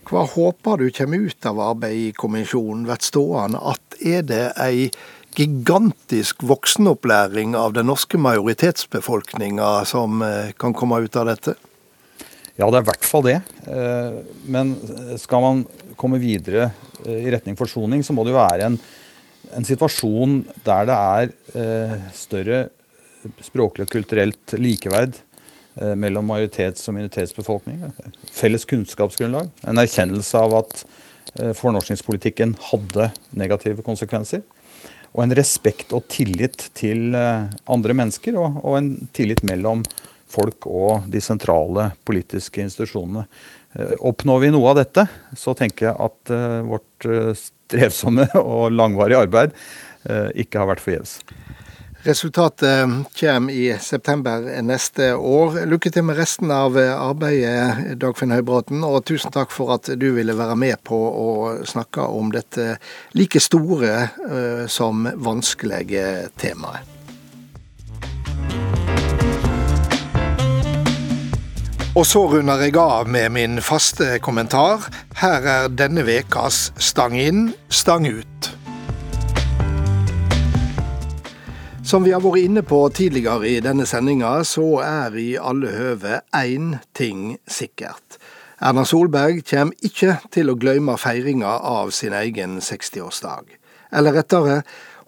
hva 0.07 0.21
håper 0.23 0.79
du 0.79 0.93
kommer 0.95 1.25
ut 1.27 1.49
av 1.51 1.59
arbeidet 1.65 1.99
i 1.99 2.13
kommisjonen? 2.15 2.85
Blir 2.87 3.03
stående 3.03 3.59
at 3.73 3.97
er 3.99 4.23
det 4.23 4.45
ei 4.63 4.87
gigantisk 5.35 6.45
voksenopplæring 6.47 7.59
av 7.59 7.75
den 7.75 7.91
norske 7.91 8.21
majoritetsbefolkninga 8.23 9.73
som 9.91 10.23
eh, 10.23 10.55
kan 10.55 10.77
komme 10.79 11.03
ut 11.03 11.19
av 11.19 11.27
dette? 11.33 11.57
Ja, 12.55 12.71
det 12.71 12.79
er 12.79 12.87
i 12.87 12.91
hvert 12.93 13.07
fall 13.07 13.23
det. 13.23 13.37
Men 14.51 14.73
skal 15.23 15.45
man 15.45 15.61
komme 15.99 16.19
videre 16.19 16.73
i 17.07 17.31
retning 17.31 17.55
forsoning, 17.59 18.03
så 18.03 18.15
må 18.15 18.25
det 18.27 18.33
jo 18.33 18.41
være 18.41 18.67
en, 18.67 18.79
en 19.55 19.67
situasjon 19.67 20.41
der 20.67 20.89
det 20.91 20.97
er 20.99 22.11
større 22.19 22.65
språklig 23.47 23.87
og 23.87 23.95
kulturelt 23.95 24.57
likeverd 24.59 25.15
Eh, 25.15 25.28
mellom 25.79 26.27
majoritets- 26.31 26.89
og 26.89 26.97
minoritetsbefolkning. 26.97 27.83
Felles 28.35 28.67
kunnskapsgrunnlag. 28.69 29.51
En 29.69 29.81
erkjennelse 29.81 30.41
av 30.41 30.57
at 30.63 30.85
eh, 31.39 31.53
fornorskningspolitikken 31.57 32.57
hadde 32.71 33.11
negative 33.39 33.85
konsekvenser. 33.87 34.43
Og 35.15 35.25
en 35.25 35.35
respekt 35.39 35.95
og 35.97 36.09
tillit 36.13 36.69
til 36.79 37.15
eh, 37.17 37.49
andre 37.71 37.97
mennesker, 37.97 38.39
og, 38.41 38.61
og 38.65 38.79
en 38.81 38.93
tillit 39.17 39.45
mellom 39.47 39.85
folk 40.29 40.67
og 40.69 41.07
de 41.09 41.23
sentrale 41.25 41.93
politiske 42.05 42.61
institusjonene. 42.61 43.25
Oppnår 44.05 44.43
vi 44.43 44.51
noe 44.53 44.73
av 44.73 44.81
dette, 44.81 45.07
så 45.37 45.55
tenker 45.57 45.89
jeg 45.89 45.97
at 46.05 46.33
vårt 46.69 47.07
strevsomme 47.39 48.27
og 48.41 48.75
langvarige 48.75 49.23
arbeid 49.25 49.57
ikke 50.37 50.61
har 50.61 50.69
vært 50.69 50.85
forgjeves. 50.85 51.19
Resultatet 52.09 52.89
kommer 53.21 53.53
i 53.53 53.79
september 53.81 54.63
neste 54.63 55.11
år. 55.15 55.67
Lykke 55.69 55.91
til 55.93 56.07
med 56.09 56.17
resten 56.17 56.49
av 56.49 56.79
arbeidet, 56.81 57.99
Dagfinn 58.01 58.33
Høybråten, 58.33 58.81
og 58.81 59.03
tusen 59.11 59.35
takk 59.35 59.53
for 59.53 59.75
at 59.75 59.91
du 60.01 60.07
ville 60.17 60.33
være 60.39 60.57
med 60.57 60.81
på 60.89 60.97
å 60.97 61.29
snakke 61.69 62.07
om 62.09 62.31
dette 62.33 62.79
like 63.13 63.43
store 63.45 63.93
uh, 64.25 64.65
som 64.73 65.05
vanskelige 65.21 66.31
temaet. 66.41 66.81
Og 71.93 72.07
så 72.09 72.25
runder 72.33 72.65
jeg 72.65 72.79
av 72.81 73.13
med 73.13 73.37
min 73.37 73.61
faste 73.61 74.17
kommentar. 74.25 74.89
Her 75.21 75.45
er 75.59 75.69
denne 75.69 76.09
vekas 76.09 76.71
Stang 76.81 77.21
inn, 77.21 77.51
stang 77.69 78.09
ut. 78.09 78.55
Som 81.89 82.05
vi 82.05 82.11
har 82.13 82.21
vært 82.21 82.43
inne 82.45 82.61
på 82.69 82.83
tidligere 82.93 83.49
i 83.49 83.61
denne 83.65 83.87
sendinga, 83.89 84.43
så 84.45 84.83
er 84.85 85.15
i 85.17 85.39
alle 85.41 85.71
høve 85.73 86.19
én 86.37 86.75
ting 86.93 87.39
sikkert. 87.49 88.19
Erna 88.61 88.83
Solberg 88.85 89.39
kommer 89.49 89.87
ikke 89.89 90.19
til 90.35 90.53
å 90.53 90.57
glemme 90.61 90.99
feiringa 91.01 91.55
av 91.65 91.95
sin 91.97 92.13
egen 92.13 92.59
60-årsdag. 92.61 93.55
Eller 93.97 94.19
rettere, 94.19 94.59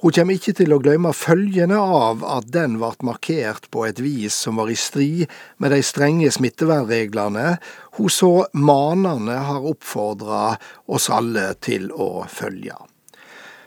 hun 0.01 0.15
kommer 0.17 0.41
ikke 0.41 0.55
til 0.57 0.73
å 0.73 0.79
glemme 0.81 1.13
følgene 1.13 1.77
av 1.77 2.25
at 2.25 2.49
den 2.55 2.79
ble 2.81 2.95
markert 3.05 3.69
på 3.69 3.85
et 3.85 4.01
vis 4.01 4.39
som 4.47 4.57
var 4.57 4.73
i 4.73 4.79
strid 4.81 5.27
med 5.61 5.75
de 5.77 5.83
strenge 5.85 6.33
smittevernreglene 6.33 7.59
hun 7.99 8.09
så 8.09 8.47
manende 8.57 9.37
har 9.51 9.69
oppfordra 9.69 10.55
oss 10.89 11.11
alle 11.13 11.51
til 11.61 11.93
å 11.93 12.25
følge. 12.25 12.79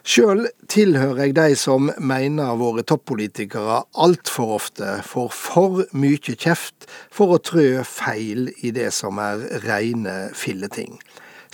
Sjøl 0.03 0.50
tilhører 0.67 1.22
jeg 1.22 1.33
de 1.38 1.53
som 1.55 1.88
mener 1.95 2.57
våre 2.60 2.81
toppolitikere 2.83 3.77
altfor 4.03 4.50
ofte 4.57 4.98
får 5.07 5.29
for 5.31 5.83
mye 5.95 6.33
kjeft 6.36 6.89
for 7.07 7.31
å 7.31 7.38
trø 7.39 7.86
feil 7.88 8.50
i 8.67 8.74
det 8.75 8.89
som 8.91 9.22
er 9.24 9.45
reine 9.63 10.15
filleting. 10.36 10.98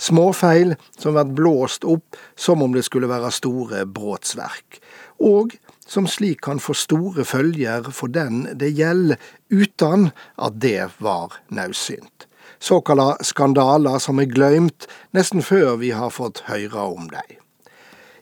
Småfeil 0.02 0.74
som 0.98 1.14
blir 1.14 1.30
blåst 1.38 1.86
opp 1.86 2.18
som 2.34 2.64
om 2.66 2.74
det 2.74 2.82
skulle 2.88 3.10
være 3.12 3.30
store 3.36 3.84
brotsverk, 3.86 4.80
og 5.22 5.54
som 5.86 6.08
slik 6.10 6.42
kan 6.42 6.58
få 6.58 6.74
store 6.74 7.22
følger 7.28 7.86
for 7.94 8.10
den 8.10 8.48
det 8.58 8.72
gjelder, 8.74 9.20
uten 9.54 10.08
at 10.34 10.58
det 10.58 10.88
var 10.98 11.38
naudsynt. 11.54 12.26
Såkalla 12.58 13.14
skandaler 13.22 14.02
som 14.02 14.18
er 14.18 14.26
glemt 14.32 14.88
nesten 15.14 15.38
før 15.38 15.78
vi 15.84 15.92
har 15.94 16.10
fått 16.10 16.42
høre 16.50 16.88
om 16.96 17.06
dem. 17.14 17.38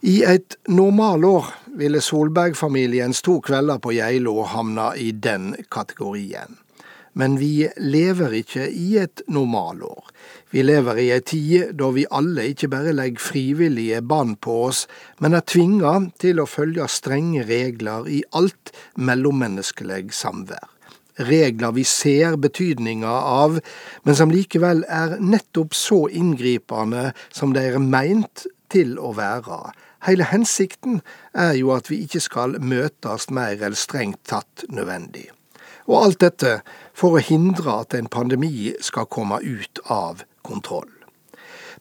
I 0.01 0.23
et 0.23 0.55
normalår 0.71 1.49
ville 1.75 1.99
Solberg-familiens 1.99 3.19
to 3.27 3.41
kvelder 3.43 3.81
på 3.83 3.97
Geilo 3.97 4.45
havna 4.47 4.93
i 4.95 5.11
den 5.11 5.57
kategorien. 5.75 6.55
Men 7.19 7.35
vi 7.41 7.67
lever 7.83 8.37
ikke 8.39 8.69
i 8.71 8.93
et 9.03 9.25
normalår. 9.27 10.05
Vi 10.55 10.63
lever 10.63 11.01
i 11.03 11.09
ei 11.17 11.25
tid 11.27 11.73
da 11.81 11.89
vi 11.97 12.05
alle 12.15 12.45
ikke 12.53 12.71
bare 12.71 12.93
legger 12.95 13.25
frivillige 13.25 13.99
bånd 14.07 14.37
på 14.45 14.61
oss, 14.69 14.85
men 15.19 15.35
er 15.35 15.43
tvinga 15.43 15.97
til 16.23 16.39
å 16.39 16.47
følge 16.47 16.87
strenge 16.87 17.43
regler 17.49 18.07
i 18.07 18.21
alt 18.39 18.71
mellommenneskelig 18.95 20.13
samvær. 20.15 20.63
Regler 21.27 21.75
vi 21.75 21.83
ser 21.83 22.39
betydninga 22.39 23.11
av, 23.11 23.59
men 24.07 24.15
som 24.15 24.31
likevel 24.31 24.85
er 24.87 25.19
nettopp 25.19 25.75
så 25.75 26.05
inngripende 26.07 27.09
som 27.35 27.51
de 27.57 27.67
er 27.67 27.83
meint 27.83 28.47
til 28.71 28.95
å 29.03 29.11
være 29.19 29.59
Hele 30.07 30.29
hensikten 30.31 31.01
er 31.35 31.57
jo 31.59 31.73
at 31.75 31.91
vi 31.91 32.03
ikke 32.05 32.23
skal 32.23 32.59
møtes 32.63 33.29
mer 33.35 33.59
enn 33.67 33.77
strengt 33.77 34.23
tatt 34.31 34.65
nødvendig. 34.71 35.29
Og 35.89 36.05
alt 36.05 36.21
dette 36.23 36.59
for 36.97 37.17
å 37.17 37.25
hindre 37.25 37.81
at 37.83 37.97
en 37.97 38.11
pandemi 38.13 38.75
skal 38.85 39.09
komme 39.11 39.41
ut 39.43 39.81
av 39.91 40.23
kontroll. 40.47 40.91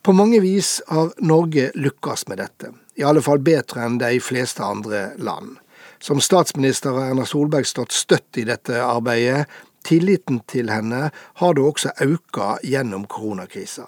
På 0.01 0.13
mange 0.15 0.39
vis 0.39 0.77
har 0.87 1.11
Norge 1.19 1.71
lykkes 1.75 2.27
med 2.31 2.39
dette, 2.39 2.71
i 2.95 3.03
alle 3.03 3.21
fall 3.21 3.41
bedre 3.43 3.83
enn 3.85 3.97
de 4.01 4.19
fleste 4.23 4.63
andre 4.63 5.09
land. 5.17 5.57
Som 5.99 6.21
statsminister 6.21 6.93
har 6.93 7.11
Erna 7.11 7.25
Solberg 7.25 7.67
stått 7.67 7.95
støtt 7.95 8.37
i 8.37 8.45
dette 8.47 8.77
arbeidet. 8.83 9.47
Tilliten 9.87 10.41
til 10.49 10.69
henne 10.71 11.09
har 11.41 11.57
da 11.57 11.63
også 11.65 11.93
økt 12.05 12.39
gjennom 12.63 13.07
koronakrisa. 13.09 13.87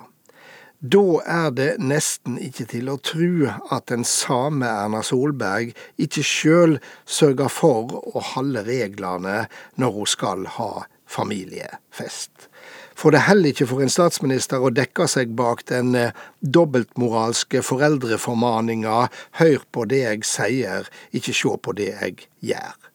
Da 0.79 1.19
er 1.27 1.49
det 1.51 1.73
nesten 1.83 2.37
ikke 2.39 2.63
til 2.71 2.87
å 2.87 2.93
tru 3.03 3.49
at 3.51 3.89
den 3.91 4.05
same 4.07 4.63
Erna 4.63 5.01
Solberg 5.03 5.73
ikke 5.99 6.23
sjøl 6.23 6.77
sørger 7.03 7.51
for 7.51 7.97
å 8.07 8.23
holde 8.29 8.63
reglene 8.63 9.49
når 9.75 9.91
hun 9.97 10.07
skal 10.07 10.47
ha 10.55 10.85
familiefest. 11.03 12.47
For 12.95 13.11
det 13.11 13.25
heller 13.27 13.51
ikke 13.51 13.67
for 13.67 13.83
en 13.83 13.91
statsminister 13.91 14.63
å 14.63 14.71
dekke 14.71 15.09
seg 15.11 15.35
bak 15.35 15.65
den 15.67 15.91
eh, 15.99 16.15
dobbeltmoralske 16.39 17.59
foreldreformaninga 17.59 19.09
'hør 19.35 19.61
på 19.75 19.83
det 19.91 20.03
jeg 20.05 20.27
sier, 20.31 20.87
ikke 21.11 21.35
se 21.35 21.55
på 21.59 21.75
det 21.75 21.91
jeg 21.91 22.27
gjør'. 22.39 22.91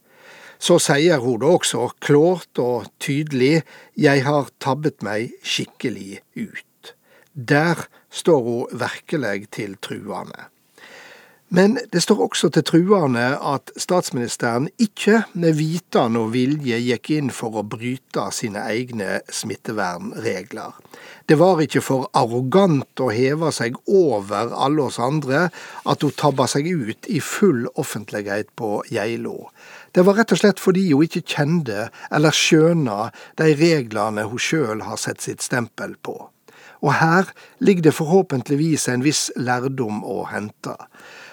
Så 0.56 0.80
sier 0.80 1.20
hun 1.20 1.40
da 1.44 1.52
også 1.52 1.90
klart 2.00 2.56
og 2.56 2.88
tydelig 2.96 3.60
'jeg 3.92 4.24
har 4.24 4.48
tabbet 4.56 5.02
meg 5.04 5.36
skikkelig 5.44 6.24
ut'. 6.32 6.73
Der 7.34 7.86
står 8.10 8.42
hun 8.42 8.80
virkelig 8.80 9.48
til 9.50 9.76
truende. 9.82 10.48
Men 11.54 11.76
det 11.92 12.00
står 12.02 12.22
også 12.24 12.48
til 12.50 12.64
truende 12.66 13.24
at 13.36 13.70
statsministeren 13.78 14.68
ikke 14.80 15.20
med 15.38 15.54
vitende 15.54 16.24
og 16.24 16.32
vilje 16.34 16.80
gikk 16.82 17.10
inn 17.14 17.30
for 17.34 17.60
å 17.60 17.62
bryte 17.62 18.24
sine 18.34 18.64
egne 18.72 19.20
smittevernregler. 19.30 20.74
Det 21.30 21.38
var 21.38 21.62
ikke 21.62 21.84
for 21.84 22.08
arrogant 22.16 22.98
å 22.98 23.12
heve 23.14 23.52
seg 23.54 23.78
over 23.86 24.50
alle 24.66 24.88
oss 24.88 24.98
andre 24.98 25.46
at 25.86 26.02
hun 26.02 26.18
tabba 26.18 26.48
seg 26.50 26.66
ut 26.66 27.06
i 27.06 27.22
full 27.22 27.68
offentlighet 27.78 28.50
på 28.58 28.80
Geilo. 28.90 29.50
Det 29.94 30.02
var 30.02 30.18
rett 30.18 30.34
og 30.34 30.42
slett 30.42 30.62
fordi 30.62 30.88
hun 30.90 31.06
ikke 31.06 31.26
kjente 31.36 31.88
eller 32.10 32.34
skjøna 32.34 33.10
de 33.38 33.52
reglene 33.62 34.26
hun 34.26 34.42
sjøl 34.42 34.88
har 34.88 34.98
sett 34.98 35.22
sitt 35.22 35.44
stempel 35.44 35.94
på. 36.02 36.18
Og 36.84 36.92
her 37.00 37.30
ligger 37.64 37.88
det 37.88 37.96
forhåpentligvis 37.96 38.88
en 38.92 39.04
viss 39.04 39.30
lærdom 39.40 40.02
å 40.04 40.26
hente. 40.28 40.76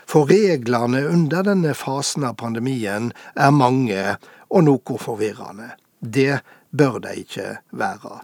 For 0.07 0.27
reglene 0.27 1.03
under 1.11 1.43
denne 1.47 1.75
fasen 1.77 2.23
av 2.27 2.37
pandemien 2.39 3.11
er 3.35 3.51
mange 3.55 4.15
og 4.51 4.65
noe 4.67 4.97
forvirrende. 4.99 5.73
Det 5.99 6.39
bør 6.71 6.99
de 7.03 7.19
ikke 7.23 7.49
være. 7.75 8.21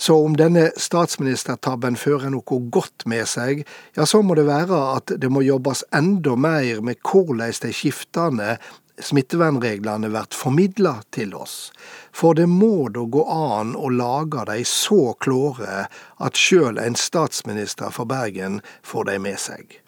Så 0.00 0.16
om 0.24 0.32
denne 0.36 0.70
statsministertabben 0.80 1.98
fører 2.00 2.32
noe 2.32 2.60
godt 2.72 3.04
med 3.10 3.28
seg, 3.28 3.66
ja, 3.96 4.06
så 4.08 4.22
må 4.24 4.36
det 4.38 4.46
være 4.48 4.78
at 4.94 5.12
det 5.20 5.28
må 5.28 5.42
jobbes 5.44 5.84
enda 5.92 6.32
mer 6.40 6.80
med 6.80 7.02
hvordan 7.04 7.52
de 7.60 7.72
skiftende 7.76 8.54
smittevernreglene 9.02 10.10
blir 10.12 10.30
formidla 10.36 10.96
til 11.14 11.34
oss. 11.34 11.70
For 12.12 12.36
det 12.38 12.48
må 12.50 12.88
da 12.94 13.04
gå 13.06 13.24
an 13.32 13.76
å 13.76 13.90
lage 13.94 14.44
de 14.50 14.64
så 14.68 15.14
klåre 15.22 15.86
at 16.18 16.40
sjøl 16.40 16.80
en 16.82 16.98
statsminister 16.98 17.94
fra 17.94 18.08
Bergen 18.08 18.60
får 18.82 19.10
de 19.12 19.18
med 19.22 19.40
seg. 19.40 19.80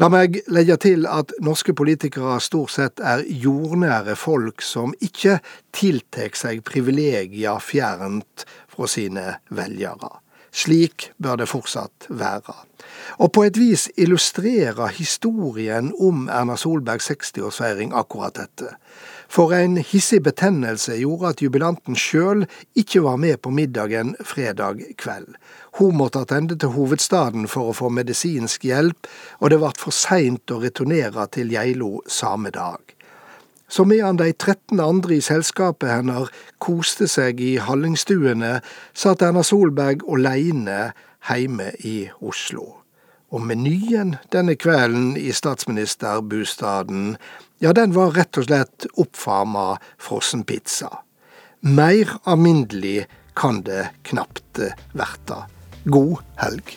La 0.00 0.08
meg 0.08 0.38
legge 0.48 0.78
til 0.80 1.04
at 1.04 1.34
norske 1.44 1.74
politikere 1.76 2.38
stort 2.40 2.72
sett 2.72 3.02
er 3.04 3.26
jordnære 3.28 4.16
folk 4.16 4.64
som 4.64 4.94
ikke 5.04 5.36
tiltar 5.76 6.32
seg 6.38 6.64
privilegier 6.64 7.60
fjernt 7.60 8.46
fra 8.72 8.88
sine 8.88 9.26
velgere. 9.52 10.21
Slik 10.52 11.10
bør 11.16 11.40
det 11.40 11.48
fortsatt 11.48 12.06
være. 12.12 12.54
Og 13.24 13.32
på 13.32 13.44
et 13.46 13.56
vis 13.56 13.86
illustrerer 13.96 14.92
historien 14.92 15.92
om 15.96 16.26
Erna 16.28 16.58
Solbergs 16.60 17.08
60-årsfeiring 17.10 17.94
akkurat 17.96 18.36
dette. 18.36 18.74
For 19.32 19.54
en 19.56 19.78
hissig 19.80 20.20
betennelse 20.26 20.98
gjorde 21.00 21.30
at 21.32 21.42
jubilanten 21.42 21.96
sjøl 21.96 22.44
ikke 22.76 23.00
var 23.06 23.16
med 23.16 23.40
på 23.40 23.50
middagen 23.54 24.12
fredag 24.20 24.82
kveld. 25.00 25.38
Hun 25.80 25.96
måtte 25.96 26.20
attende 26.26 26.58
til 26.60 26.74
hovedstaden 26.76 27.48
for 27.48 27.70
å 27.70 27.76
få 27.76 27.88
medisinsk 27.88 28.66
hjelp, 28.68 29.08
og 29.40 29.54
det 29.54 29.62
ble 29.62 29.72
for 29.80 29.96
seint 29.96 30.52
å 30.52 30.60
returnere 30.60 31.24
til 31.32 31.54
Geilo 31.54 32.02
samme 32.04 32.52
dag. 32.52 32.82
Så 33.72 33.84
medan 33.88 34.18
de 34.20 34.32
13 34.32 34.80
andre 34.80 35.16
i 35.16 35.24
selskapet 35.24 35.88
hennes 35.88 36.28
koste 36.60 37.06
seg 37.08 37.40
i 37.40 37.54
hallingstuene, 37.56 38.58
satt 38.92 39.24
Erna 39.24 39.40
Solberg 39.46 40.04
alene 40.12 40.90
hjemme 41.24 41.70
i 41.80 42.10
Oslo. 42.20 42.66
Og 43.32 43.40
menyen 43.48 44.18
denne 44.34 44.58
kvelden 44.60 45.14
i 45.16 45.32
statsministerbostaden, 45.32 47.16
ja, 47.64 47.72
den 47.72 47.96
var 47.96 48.12
rett 48.18 48.36
og 48.36 48.50
slett 48.50 48.90
oppfarma 49.00 49.78
frossenpizza. 49.96 50.92
Mer 51.64 52.12
alminnelig 52.28 53.06
kan 53.38 53.64
det 53.64 53.86
knapt 54.04 54.60
verta. 54.92 55.46
God 55.88 56.20
helg. 56.44 56.76